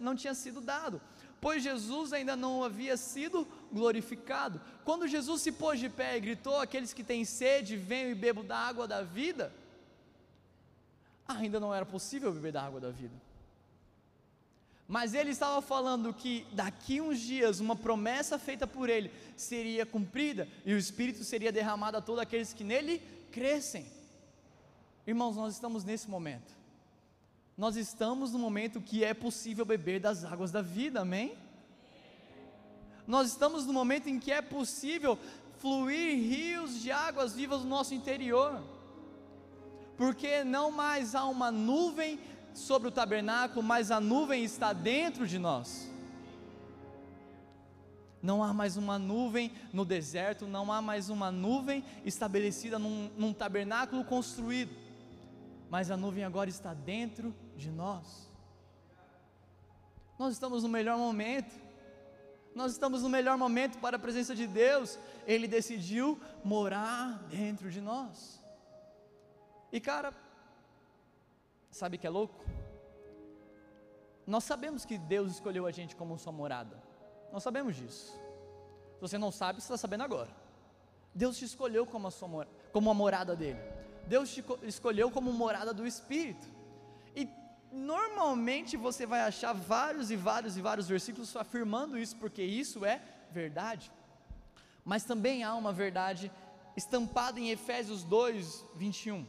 [0.00, 1.00] não tinha sido dado,
[1.40, 4.60] pois Jesus ainda não havia sido glorificado.
[4.84, 8.44] Quando Jesus se pôs de pé e gritou: Aqueles que têm sede, venham e bebam
[8.44, 9.52] da água da vida,
[11.26, 13.14] ainda não era possível beber da água da vida.
[14.88, 20.48] Mas ele estava falando que daqui uns dias uma promessa feita por ele seria cumprida
[20.64, 23.86] e o Espírito seria derramado a todos aqueles que nele crescem.
[25.06, 26.57] Irmãos, nós estamos nesse momento.
[27.58, 31.36] Nós estamos no momento que é possível beber das águas da vida, amém?
[33.04, 35.18] Nós estamos no momento em que é possível
[35.58, 38.62] fluir rios de águas vivas no nosso interior,
[39.96, 42.20] porque não mais há uma nuvem
[42.54, 45.90] sobre o tabernáculo, mas a nuvem está dentro de nós.
[48.22, 53.32] Não há mais uma nuvem no deserto, não há mais uma nuvem estabelecida num, num
[53.32, 54.70] tabernáculo construído,
[55.68, 58.30] mas a nuvem agora está dentro de nós.
[60.18, 61.54] Nós estamos no melhor momento,
[62.54, 67.80] nós estamos no melhor momento para a presença de Deus, Ele decidiu morar dentro de
[67.80, 68.42] nós.
[69.70, 70.14] E cara,
[71.70, 72.42] sabe que é louco?
[74.26, 76.82] Nós sabemos que Deus escolheu a gente como sua morada.
[77.32, 78.12] Nós sabemos disso.
[78.94, 80.30] Se você não sabe, você está sabendo agora.
[81.14, 83.60] Deus te escolheu como a, sua, como a morada dele.
[84.06, 86.57] Deus te escolheu como morada do Espírito.
[87.70, 93.00] Normalmente você vai achar vários e vários e vários versículos afirmando isso, porque isso é
[93.30, 93.90] verdade.
[94.84, 96.32] Mas também há uma verdade
[96.76, 99.26] estampada em Efésios 2, 21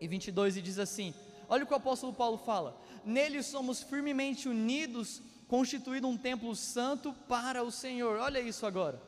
[0.00, 1.14] e 22, e diz assim:
[1.48, 7.12] olha o que o apóstolo Paulo fala: nele somos firmemente unidos, constituído um templo santo
[7.28, 8.18] para o Senhor.
[8.18, 9.02] Olha isso agora.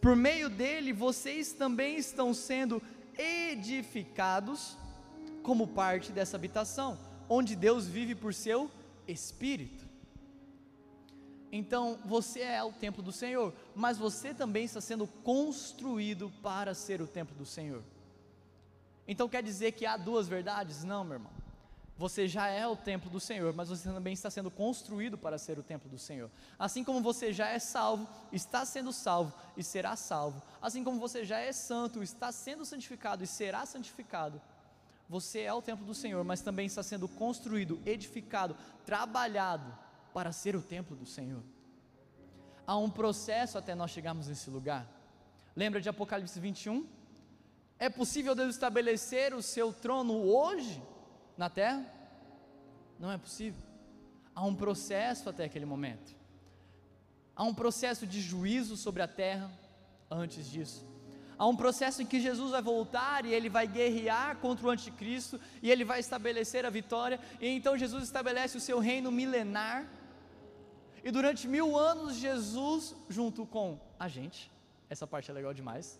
[0.00, 2.82] Por meio dele, vocês também estão sendo
[3.16, 4.76] edificados
[5.42, 8.70] como parte dessa habitação, onde Deus vive por seu
[9.06, 9.84] Espírito.
[11.50, 17.02] Então, você é o templo do Senhor, mas você também está sendo construído para ser
[17.02, 17.82] o templo do Senhor.
[19.06, 20.82] Então, quer dizer que há duas verdades?
[20.82, 21.42] Não, meu irmão.
[21.98, 25.58] Você já é o templo do Senhor, mas você também está sendo construído para ser
[25.58, 26.30] o templo do Senhor.
[26.58, 30.42] Assim como você já é salvo, está sendo salvo e será salvo.
[30.60, 34.40] Assim como você já é santo, está sendo santificado e será santificado.
[35.12, 39.70] Você é o templo do Senhor, mas também está sendo construído, edificado, trabalhado
[40.14, 41.42] para ser o templo do Senhor.
[42.66, 44.86] Há um processo até nós chegarmos nesse lugar.
[45.54, 46.86] Lembra de Apocalipse 21?
[47.78, 50.80] É possível Deus estabelecer o seu trono hoje?
[51.36, 51.84] na terra?
[52.98, 53.60] Não é possível.
[54.34, 56.14] Há um processo até aquele momento.
[57.34, 59.50] Há um processo de juízo sobre a terra
[60.10, 60.86] antes disso.
[61.42, 65.40] Há um processo em que Jesus vai voltar e ele vai guerrear contra o anticristo
[65.60, 67.18] e ele vai estabelecer a vitória.
[67.40, 69.84] E então Jesus estabelece o seu reino milenar.
[71.02, 74.52] E durante mil anos, Jesus, junto com a gente,
[74.88, 75.98] essa parte é legal demais,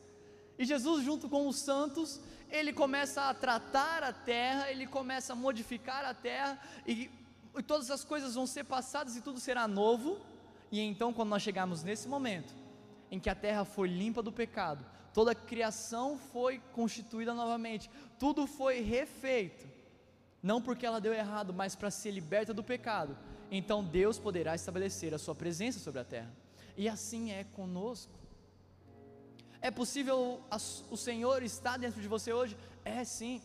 [0.56, 5.34] e Jesus, junto com os santos, ele começa a tratar a terra, ele começa a
[5.34, 7.10] modificar a terra, e,
[7.58, 10.20] e todas as coisas vão ser passadas e tudo será novo.
[10.70, 12.54] E então, quando nós chegarmos nesse momento,
[13.10, 18.46] em que a terra foi limpa do pecado, toda a criação foi constituída novamente, tudo
[18.46, 19.66] foi refeito,
[20.42, 23.16] não porque ela deu errado, mas para ser liberta do pecado,
[23.50, 26.32] então Deus poderá estabelecer a sua presença sobre a terra,
[26.76, 28.12] e assim é conosco.
[29.60, 30.42] É possível
[30.90, 32.56] o Senhor estar dentro de você hoje?
[32.84, 33.40] É sim.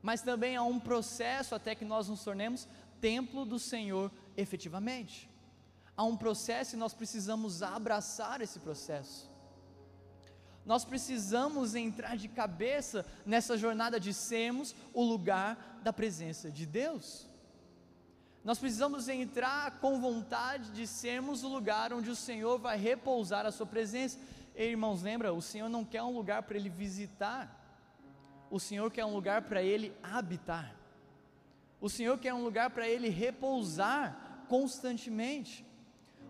[0.00, 2.66] Mas também há um processo até que nós nos tornemos
[2.98, 5.28] templo do Senhor efetivamente.
[5.94, 9.28] Há um processo e nós precisamos abraçar esse processo.
[10.68, 17.26] Nós precisamos entrar de cabeça nessa jornada de sermos o lugar da presença de Deus.
[18.44, 23.50] Nós precisamos entrar com vontade de sermos o lugar onde o Senhor vai repousar a
[23.50, 24.18] Sua presença.
[24.54, 25.32] Ei, irmãos, lembra?
[25.32, 27.48] O Senhor não quer um lugar para Ele visitar,
[28.50, 30.76] o Senhor quer um lugar para Ele habitar,
[31.80, 35.64] o Senhor quer um lugar para Ele repousar constantemente.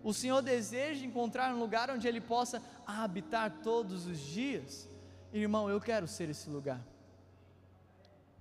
[0.03, 4.87] O Senhor deseja encontrar um lugar onde Ele possa habitar todos os dias.
[5.33, 6.81] Irmão, eu quero ser esse lugar.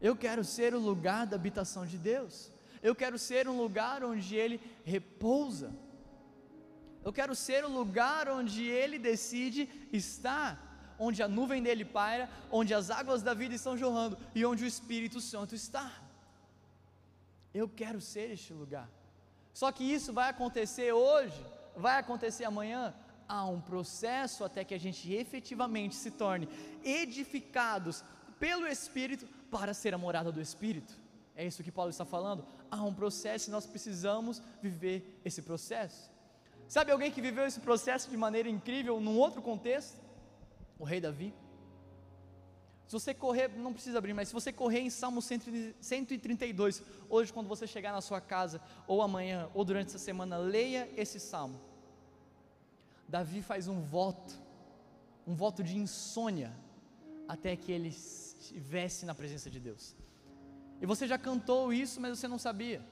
[0.00, 2.52] Eu quero ser o lugar da habitação de Deus.
[2.82, 5.72] Eu quero ser um lugar onde Ele repousa.
[7.04, 12.72] Eu quero ser o lugar onde Ele decide estar, onde a nuvem dele paira, onde
[12.72, 15.90] as águas da vida estão jorrando e onde o Espírito Santo está.
[17.52, 18.88] Eu quero ser este lugar.
[19.58, 21.44] Só que isso vai acontecer hoje,
[21.76, 22.94] vai acontecer amanhã.
[23.26, 26.48] Há um processo até que a gente efetivamente se torne
[26.84, 28.04] edificados
[28.38, 30.94] pelo Espírito para ser a morada do Espírito.
[31.34, 32.46] É isso que Paulo está falando.
[32.70, 36.08] Há um processo e nós precisamos viver esse processo.
[36.68, 39.98] Sabe alguém que viveu esse processo de maneira incrível num outro contexto?
[40.78, 41.34] O rei Davi.
[42.88, 47.46] Se você correr, não precisa abrir, mas se você correr em Salmo 132, hoje, quando
[47.46, 51.60] você chegar na sua casa, ou amanhã, ou durante essa semana, leia esse salmo.
[53.06, 54.34] Davi faz um voto,
[55.26, 56.50] um voto de insônia,
[57.28, 59.94] até que ele estivesse na presença de Deus.
[60.80, 62.82] E você já cantou isso, mas você não sabia.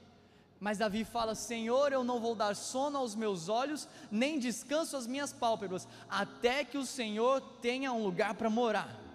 [0.59, 5.07] Mas Davi fala: Senhor, eu não vou dar sono aos meus olhos, nem descanso às
[5.07, 9.06] minhas pálpebras, até que o Senhor tenha um lugar para morar.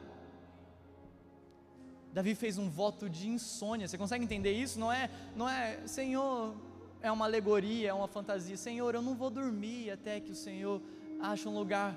[2.13, 3.89] Davi fez um voto de insônia.
[3.89, 4.79] Você consegue entender isso?
[4.79, 6.55] Não é, não é, Senhor,
[7.01, 8.57] é uma alegoria, é uma fantasia.
[8.57, 10.81] Senhor, eu não vou dormir até que o Senhor
[11.21, 11.97] acha um lugar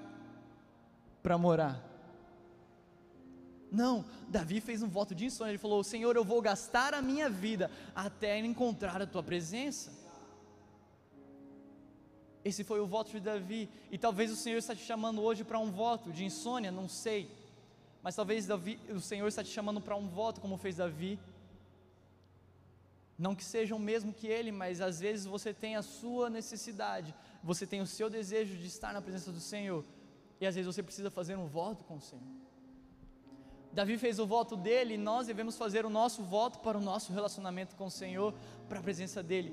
[1.21, 1.83] para morar.
[3.71, 5.51] Não, Davi fez um voto de insônia.
[5.51, 9.91] Ele falou: Senhor, eu vou gastar a minha vida até encontrar a tua presença.
[12.43, 13.69] Esse foi o voto de Davi.
[13.91, 17.29] E talvez o Senhor está te chamando hoje para um voto de insônia, não sei.
[18.05, 21.19] Mas talvez Davi, o Senhor está te chamando para um voto, como fez Davi.
[23.17, 27.15] Não que seja o mesmo que ele, mas às vezes você tem a sua necessidade,
[27.43, 29.83] você tem o seu desejo de estar na presença do Senhor,
[30.39, 32.21] e às vezes você precisa fazer um voto com o Senhor.
[33.73, 37.11] Davi fez o voto dele e nós devemos fazer o nosso voto para o nosso
[37.11, 38.35] relacionamento com o Senhor,
[38.69, 39.51] para a presença dele.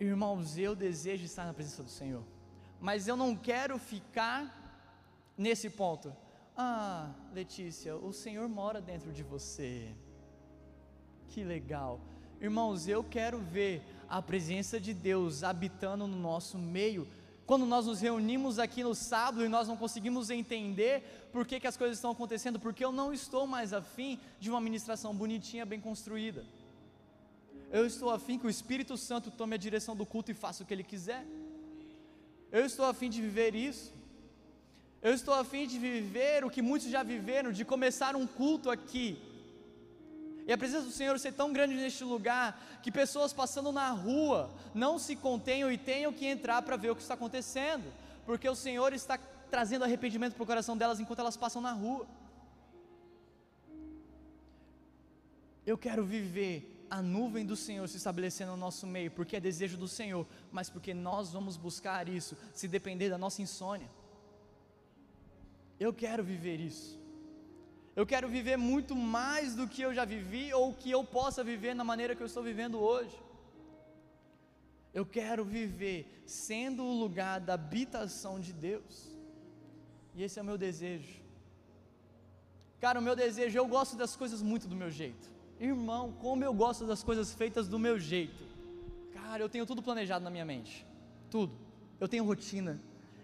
[0.00, 2.24] Irmãos, eu desejo estar na presença do Senhor,
[2.80, 4.42] mas eu não quero ficar
[5.38, 6.12] nesse ponto.
[6.56, 9.94] Ah, Letícia, o Senhor mora dentro de você.
[11.28, 12.00] Que legal.
[12.40, 17.08] Irmãos, eu quero ver a presença de Deus habitando no nosso meio
[17.46, 21.66] quando nós nos reunimos aqui no sábado e nós não conseguimos entender por que, que
[21.66, 25.80] as coisas estão acontecendo, porque eu não estou mais afim de uma ministração bonitinha, bem
[25.80, 26.44] construída.
[27.70, 30.66] Eu estou afim que o Espírito Santo tome a direção do culto e faça o
[30.66, 31.26] que ele quiser.
[32.50, 33.92] Eu estou afim de viver isso.
[35.02, 39.18] Eu estou afim de viver o que muitos já viveram, de começar um culto aqui
[40.46, 44.50] e a presença do Senhor ser tão grande neste lugar que pessoas passando na rua
[44.74, 47.92] não se contenham e tenham que entrar para ver o que está acontecendo,
[48.26, 49.18] porque o Senhor está
[49.50, 52.06] trazendo arrependimento para o coração delas enquanto elas passam na rua.
[55.64, 59.76] Eu quero viver a nuvem do Senhor se estabelecendo no nosso meio, porque é desejo
[59.76, 63.88] do Senhor, mas porque nós vamos buscar isso, se depender da nossa insônia.
[65.84, 66.90] Eu quero viver isso.
[67.98, 71.74] Eu quero viver muito mais do que eu já vivi ou que eu possa viver
[71.80, 73.16] na maneira que eu estou vivendo hoje.
[74.98, 78.94] Eu quero viver sendo o lugar da habitação de Deus.
[80.14, 81.16] E esse é o meu desejo.
[82.80, 85.26] Cara, o meu desejo, eu gosto das coisas muito do meu jeito.
[85.58, 88.44] Irmão, como eu gosto das coisas feitas do meu jeito.
[89.12, 90.86] Cara, eu tenho tudo planejado na minha mente.
[91.30, 91.54] Tudo.
[92.00, 92.80] Eu tenho rotina.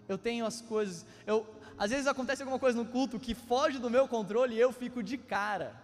[0.07, 1.05] Eu tenho as coisas.
[1.27, 1.45] Eu,
[1.83, 5.01] às vezes acontece alguma coisa no culto que foge do meu controle e eu fico
[5.01, 5.81] de cara.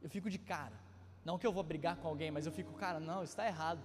[0.00, 0.76] Eu fico de cara.
[1.24, 3.80] Não que eu vou brigar com alguém, mas eu fico, cara, não, está errado.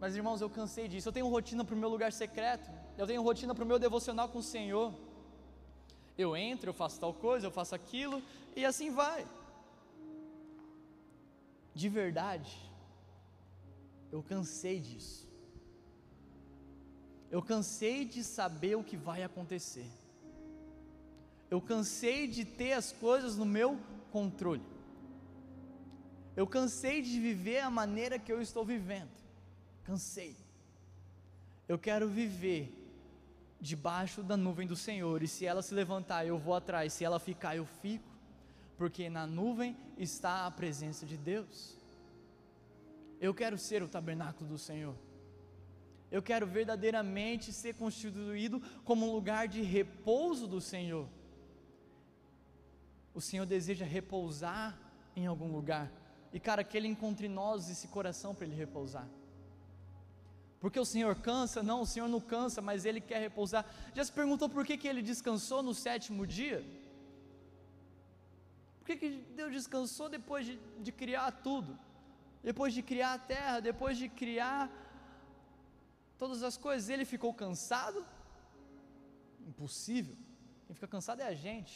[0.00, 1.06] Mas irmãos, eu cansei disso.
[1.08, 2.70] Eu tenho rotina para o meu lugar secreto.
[2.96, 4.94] Eu tenho rotina para o meu devocional com o Senhor.
[6.16, 8.22] Eu entro, eu faço tal coisa, eu faço aquilo
[8.56, 9.26] e assim vai.
[11.74, 12.58] De verdade,
[14.10, 15.29] eu cansei disso.
[17.30, 19.86] Eu cansei de saber o que vai acontecer.
[21.50, 23.78] Eu cansei de ter as coisas no meu
[24.10, 24.64] controle.
[26.36, 29.10] Eu cansei de viver a maneira que eu estou vivendo.
[29.84, 30.36] Cansei.
[31.68, 32.76] Eu quero viver
[33.60, 37.20] debaixo da nuvem do Senhor, e se ela se levantar, eu vou atrás, se ela
[37.20, 38.08] ficar, eu fico,
[38.78, 41.76] porque na nuvem está a presença de Deus.
[43.20, 44.94] Eu quero ser o tabernáculo do Senhor.
[46.10, 51.08] Eu quero verdadeiramente ser constituído como um lugar de repouso do Senhor.
[53.14, 54.78] O Senhor deseja repousar
[55.14, 55.90] em algum lugar.
[56.32, 59.08] E cara, que Ele encontre em nós esse coração para Ele repousar.
[60.60, 61.62] Porque o Senhor cansa?
[61.62, 63.64] Não, o Senhor não cansa, mas Ele quer repousar.
[63.94, 66.64] Já se perguntou por que, que Ele descansou no sétimo dia?
[68.78, 71.78] Por que, que Deus descansou depois de, de criar tudo?
[72.42, 74.70] Depois de criar a terra, depois de criar
[76.22, 78.04] todas as coisas, ele ficou cansado?
[79.50, 80.14] Impossível.
[80.66, 81.74] Quem fica cansado é a gente.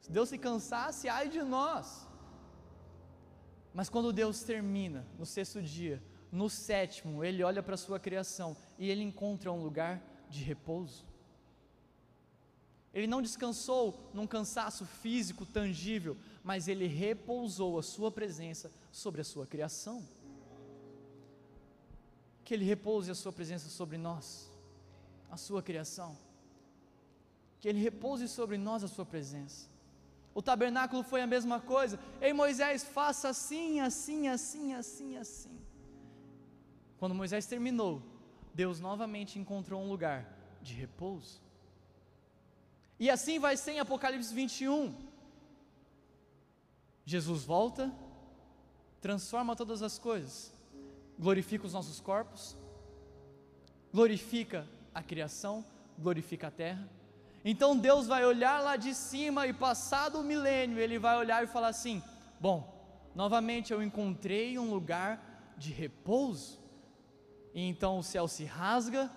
[0.00, 2.08] Se Deus se cansasse, ai de nós.
[3.74, 6.02] Mas quando Deus termina, no sexto dia,
[6.32, 11.04] no sétimo, ele olha para a sua criação e ele encontra um lugar de repouso.
[12.94, 19.24] Ele não descansou num cansaço físico tangível, mas ele repousou a sua presença sobre a
[19.24, 20.02] sua criação
[22.48, 24.50] que Ele repouse a Sua presença sobre nós,
[25.30, 26.16] a Sua criação,
[27.60, 29.68] que Ele repouse sobre nós a Sua presença.
[30.34, 32.00] O tabernáculo foi a mesma coisa.
[32.22, 35.60] Ei Moisés, faça assim, assim, assim, assim, assim.
[36.98, 38.02] Quando Moisés terminou,
[38.54, 40.26] Deus novamente encontrou um lugar
[40.62, 41.42] de repouso.
[42.98, 44.94] E assim vai ser em Apocalipse 21.
[47.04, 47.92] Jesus volta,
[49.02, 50.56] transforma todas as coisas
[51.18, 52.56] glorifica os nossos corpos,
[53.92, 55.64] glorifica a criação,
[55.98, 56.88] glorifica a terra.
[57.44, 61.46] Então Deus vai olhar lá de cima e passado o milênio, ele vai olhar e
[61.46, 62.02] falar assim:
[62.40, 62.58] "Bom,
[63.14, 66.58] novamente eu encontrei um lugar de repouso".
[67.54, 69.10] E então o céu se rasga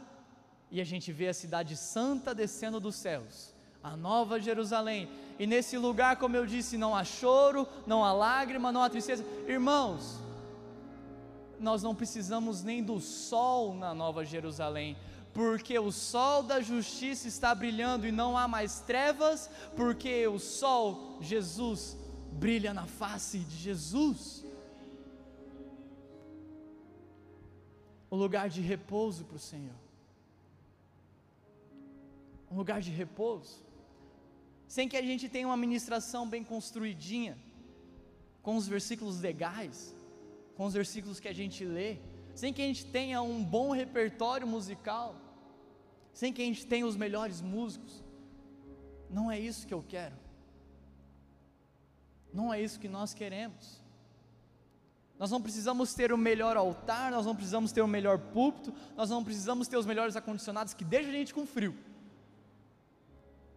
[0.71, 5.09] e a gente vê a cidade santa descendo dos céus, a nova Jerusalém.
[5.37, 9.25] E nesse lugar, como eu disse, não há choro, não há lágrima, não há tristeza.
[9.47, 10.19] Irmãos,
[11.61, 14.97] nós não precisamos nem do sol na nova Jerusalém,
[15.33, 21.19] porque o sol da justiça está brilhando e não há mais trevas, porque o sol,
[21.21, 21.97] Jesus,
[22.31, 24.45] brilha na face de Jesus.
[28.09, 29.75] O lugar de repouso para o Senhor.
[32.49, 33.63] Um lugar de repouso,
[34.67, 37.37] sem que a gente tenha uma ministração bem construidinha,
[38.43, 39.95] com os versículos legais,
[40.55, 41.97] com os versículos que a gente lê,
[42.35, 45.15] sem que a gente tenha um bom repertório musical,
[46.13, 48.03] sem que a gente tenha os melhores músicos.
[49.09, 50.15] Não é isso que eu quero.
[52.33, 53.81] Não é isso que nós queremos.
[55.19, 59.09] Nós não precisamos ter o melhor altar, nós não precisamos ter o melhor púlpito, nós
[59.09, 61.77] não precisamos ter os melhores acondicionados que deixam a gente com frio.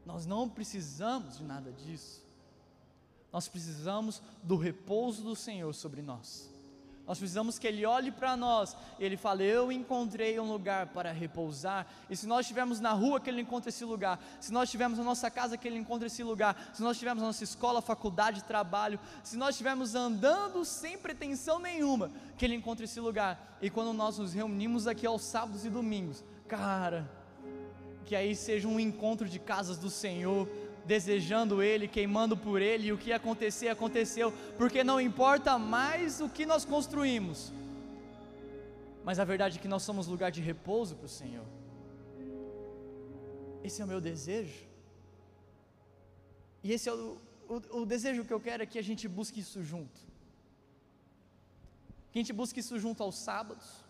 [0.04, 2.22] Nós não precisamos de nada disso.
[3.32, 6.53] Nós precisamos do repouso do Senhor sobre nós.
[7.06, 11.12] Nós precisamos que Ele olhe para nós e Ele fale: Eu encontrei um lugar para
[11.12, 11.86] repousar.
[12.08, 14.18] E se nós estivermos na rua, que Ele encontre esse lugar.
[14.40, 16.70] Se nós estivermos na nossa casa, que Ele encontre esse lugar.
[16.72, 18.98] Se nós estivermos na nossa escola, faculdade, trabalho.
[19.22, 23.58] Se nós estivermos andando sem pretensão nenhuma, que Ele encontre esse lugar.
[23.60, 27.10] E quando nós nos reunimos aqui aos sábados e domingos, cara,
[28.04, 30.48] que aí seja um encontro de casas do Senhor,
[30.86, 36.28] desejando Ele, queimando por Ele, e o que acontecer, aconteceu, porque não importa mais o
[36.28, 37.52] que nós construímos,
[39.04, 41.46] mas a verdade é que nós somos lugar de repouso para o Senhor.
[43.62, 44.66] Esse é o meu desejo,
[46.62, 47.18] e esse é o,
[47.48, 50.00] o, o desejo que eu quero é que a gente busque isso junto,
[52.12, 53.84] que a gente busque isso junto aos sábados,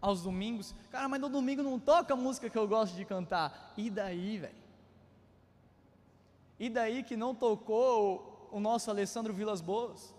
[0.00, 0.74] aos domingos.
[0.90, 3.74] Cara, mas no domingo não toca a música que eu gosto de cantar.
[3.76, 4.67] E daí, velho?
[6.58, 10.14] E daí que não tocou o nosso Alessandro Vilas Boas?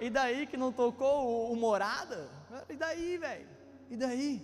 [0.00, 2.28] E daí que não tocou o, Morada?
[2.68, 3.48] E daí, velho?
[3.90, 4.42] E daí?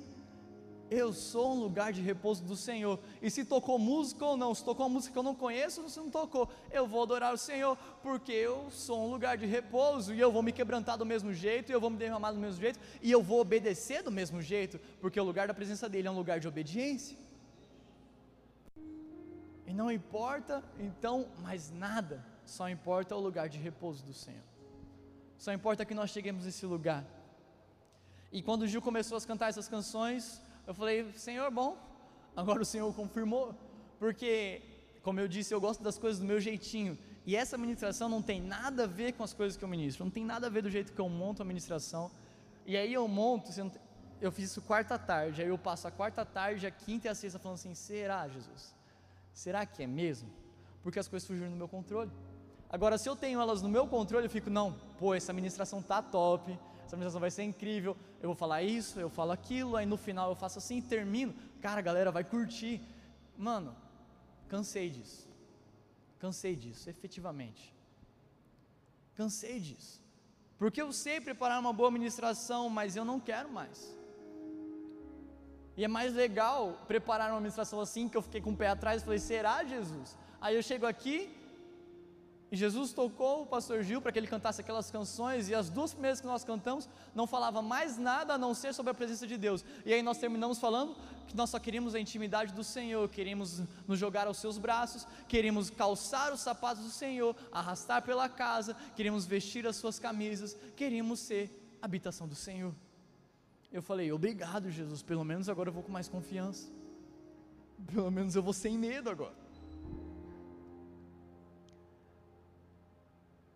[0.90, 2.98] Eu sou um lugar de repouso do Senhor.
[3.20, 6.10] E se tocou música ou não, se tocou música que eu não conheço, se não
[6.10, 10.32] tocou, eu vou adorar o Senhor, porque eu sou um lugar de repouso e eu
[10.32, 13.10] vou me quebrantar do mesmo jeito, e eu vou me derramar do mesmo jeito, e
[13.10, 16.40] eu vou obedecer do mesmo jeito, porque o lugar da presença dele é um lugar
[16.40, 17.18] de obediência.
[19.78, 24.42] Não importa então mais nada, só importa o lugar de repouso do Senhor.
[25.38, 27.04] Só importa que nós cheguemos nesse lugar.
[28.32, 31.78] E quando o Gil começou a cantar essas canções, eu falei, Senhor, bom,
[32.34, 33.54] agora o Senhor confirmou,
[34.00, 34.62] porque,
[35.04, 38.42] como eu disse, eu gosto das coisas do meu jeitinho, e essa ministração não tem
[38.42, 40.70] nada a ver com as coisas que eu ministro, não tem nada a ver do
[40.70, 42.10] jeito que eu monto a ministração,
[42.66, 43.52] e aí eu monto,
[44.20, 47.14] eu fiz isso quarta tarde, aí eu passo a quarta tarde, a quinta e a
[47.14, 48.76] sexta falando assim, será Jesus?
[49.38, 50.28] Será que é mesmo?
[50.82, 52.10] Porque as coisas fugiram do meu controle.
[52.68, 56.02] Agora, se eu tenho elas no meu controle, eu fico, não, pô, essa ministração tá
[56.02, 59.96] top, essa ministração vai ser incrível, eu vou falar isso, eu falo aquilo, aí no
[59.96, 62.82] final eu faço assim, termino, cara, a galera vai curtir.
[63.36, 63.76] Mano,
[64.48, 65.28] cansei disso.
[66.18, 67.72] Cansei disso, efetivamente.
[69.14, 70.02] Cansei disso.
[70.58, 73.96] Porque eu sei preparar uma boa ministração, mas eu não quero mais.
[75.78, 79.00] E é mais legal preparar uma ministração assim, que eu fiquei com o pé atrás
[79.00, 80.18] e falei, será Jesus?
[80.40, 81.32] Aí eu chego aqui,
[82.50, 85.92] e Jesus tocou o pastor Gil para que ele cantasse aquelas canções, e as duas
[85.92, 89.36] primeiras que nós cantamos não falava mais nada a não ser sobre a presença de
[89.36, 89.64] Deus.
[89.86, 90.96] E aí nós terminamos falando
[91.28, 95.70] que nós só queríamos a intimidade do Senhor, queríamos nos jogar aos seus braços, queríamos
[95.70, 101.78] calçar os sapatos do Senhor, arrastar pela casa, queríamos vestir as suas camisas, queríamos ser
[101.80, 102.74] habitação do Senhor.
[103.72, 106.68] Eu falei, obrigado, Jesus, pelo menos agora eu vou com mais confiança.
[107.92, 109.48] Pelo menos eu vou sem medo agora.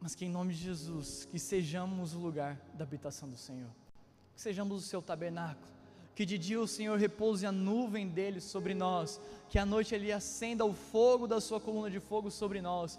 [0.02, 3.70] mas que em nome de Jesus, que sejamos o lugar da habitação do Senhor,
[4.34, 5.70] que sejamos o seu tabernáculo,
[6.16, 10.10] que de dia o Senhor repouse a nuvem dele sobre nós, que à noite ele
[10.10, 12.98] acenda o fogo da sua coluna de fogo sobre nós,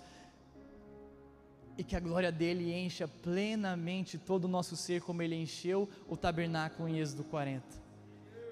[1.78, 6.16] e que a glória dele encha plenamente todo o nosso ser, como ele encheu o
[6.16, 7.66] tabernáculo em Êxodo 40.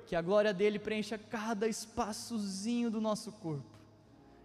[0.07, 3.79] Que a glória dele preencha cada espaçozinho do nosso corpo,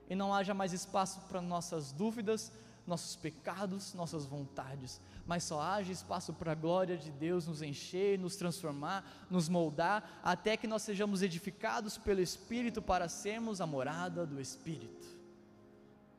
[0.08, 2.52] e não haja mais espaço para nossas dúvidas,
[2.86, 8.16] nossos pecados, nossas vontades, mas só haja espaço para a glória de Deus nos encher,
[8.16, 14.24] nos transformar, nos moldar, até que nós sejamos edificados pelo Espírito para sermos a morada
[14.24, 15.04] do Espírito.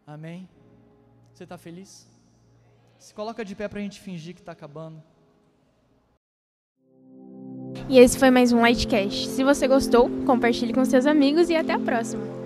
[0.06, 0.50] Amém?
[1.34, 2.17] Você está feliz?
[2.98, 5.02] Se coloca de pé para a gente fingir que está acabando.
[7.90, 9.28] E esse foi mais um Lightcast.
[9.30, 12.37] Se você gostou, compartilhe com seus amigos e até a próxima.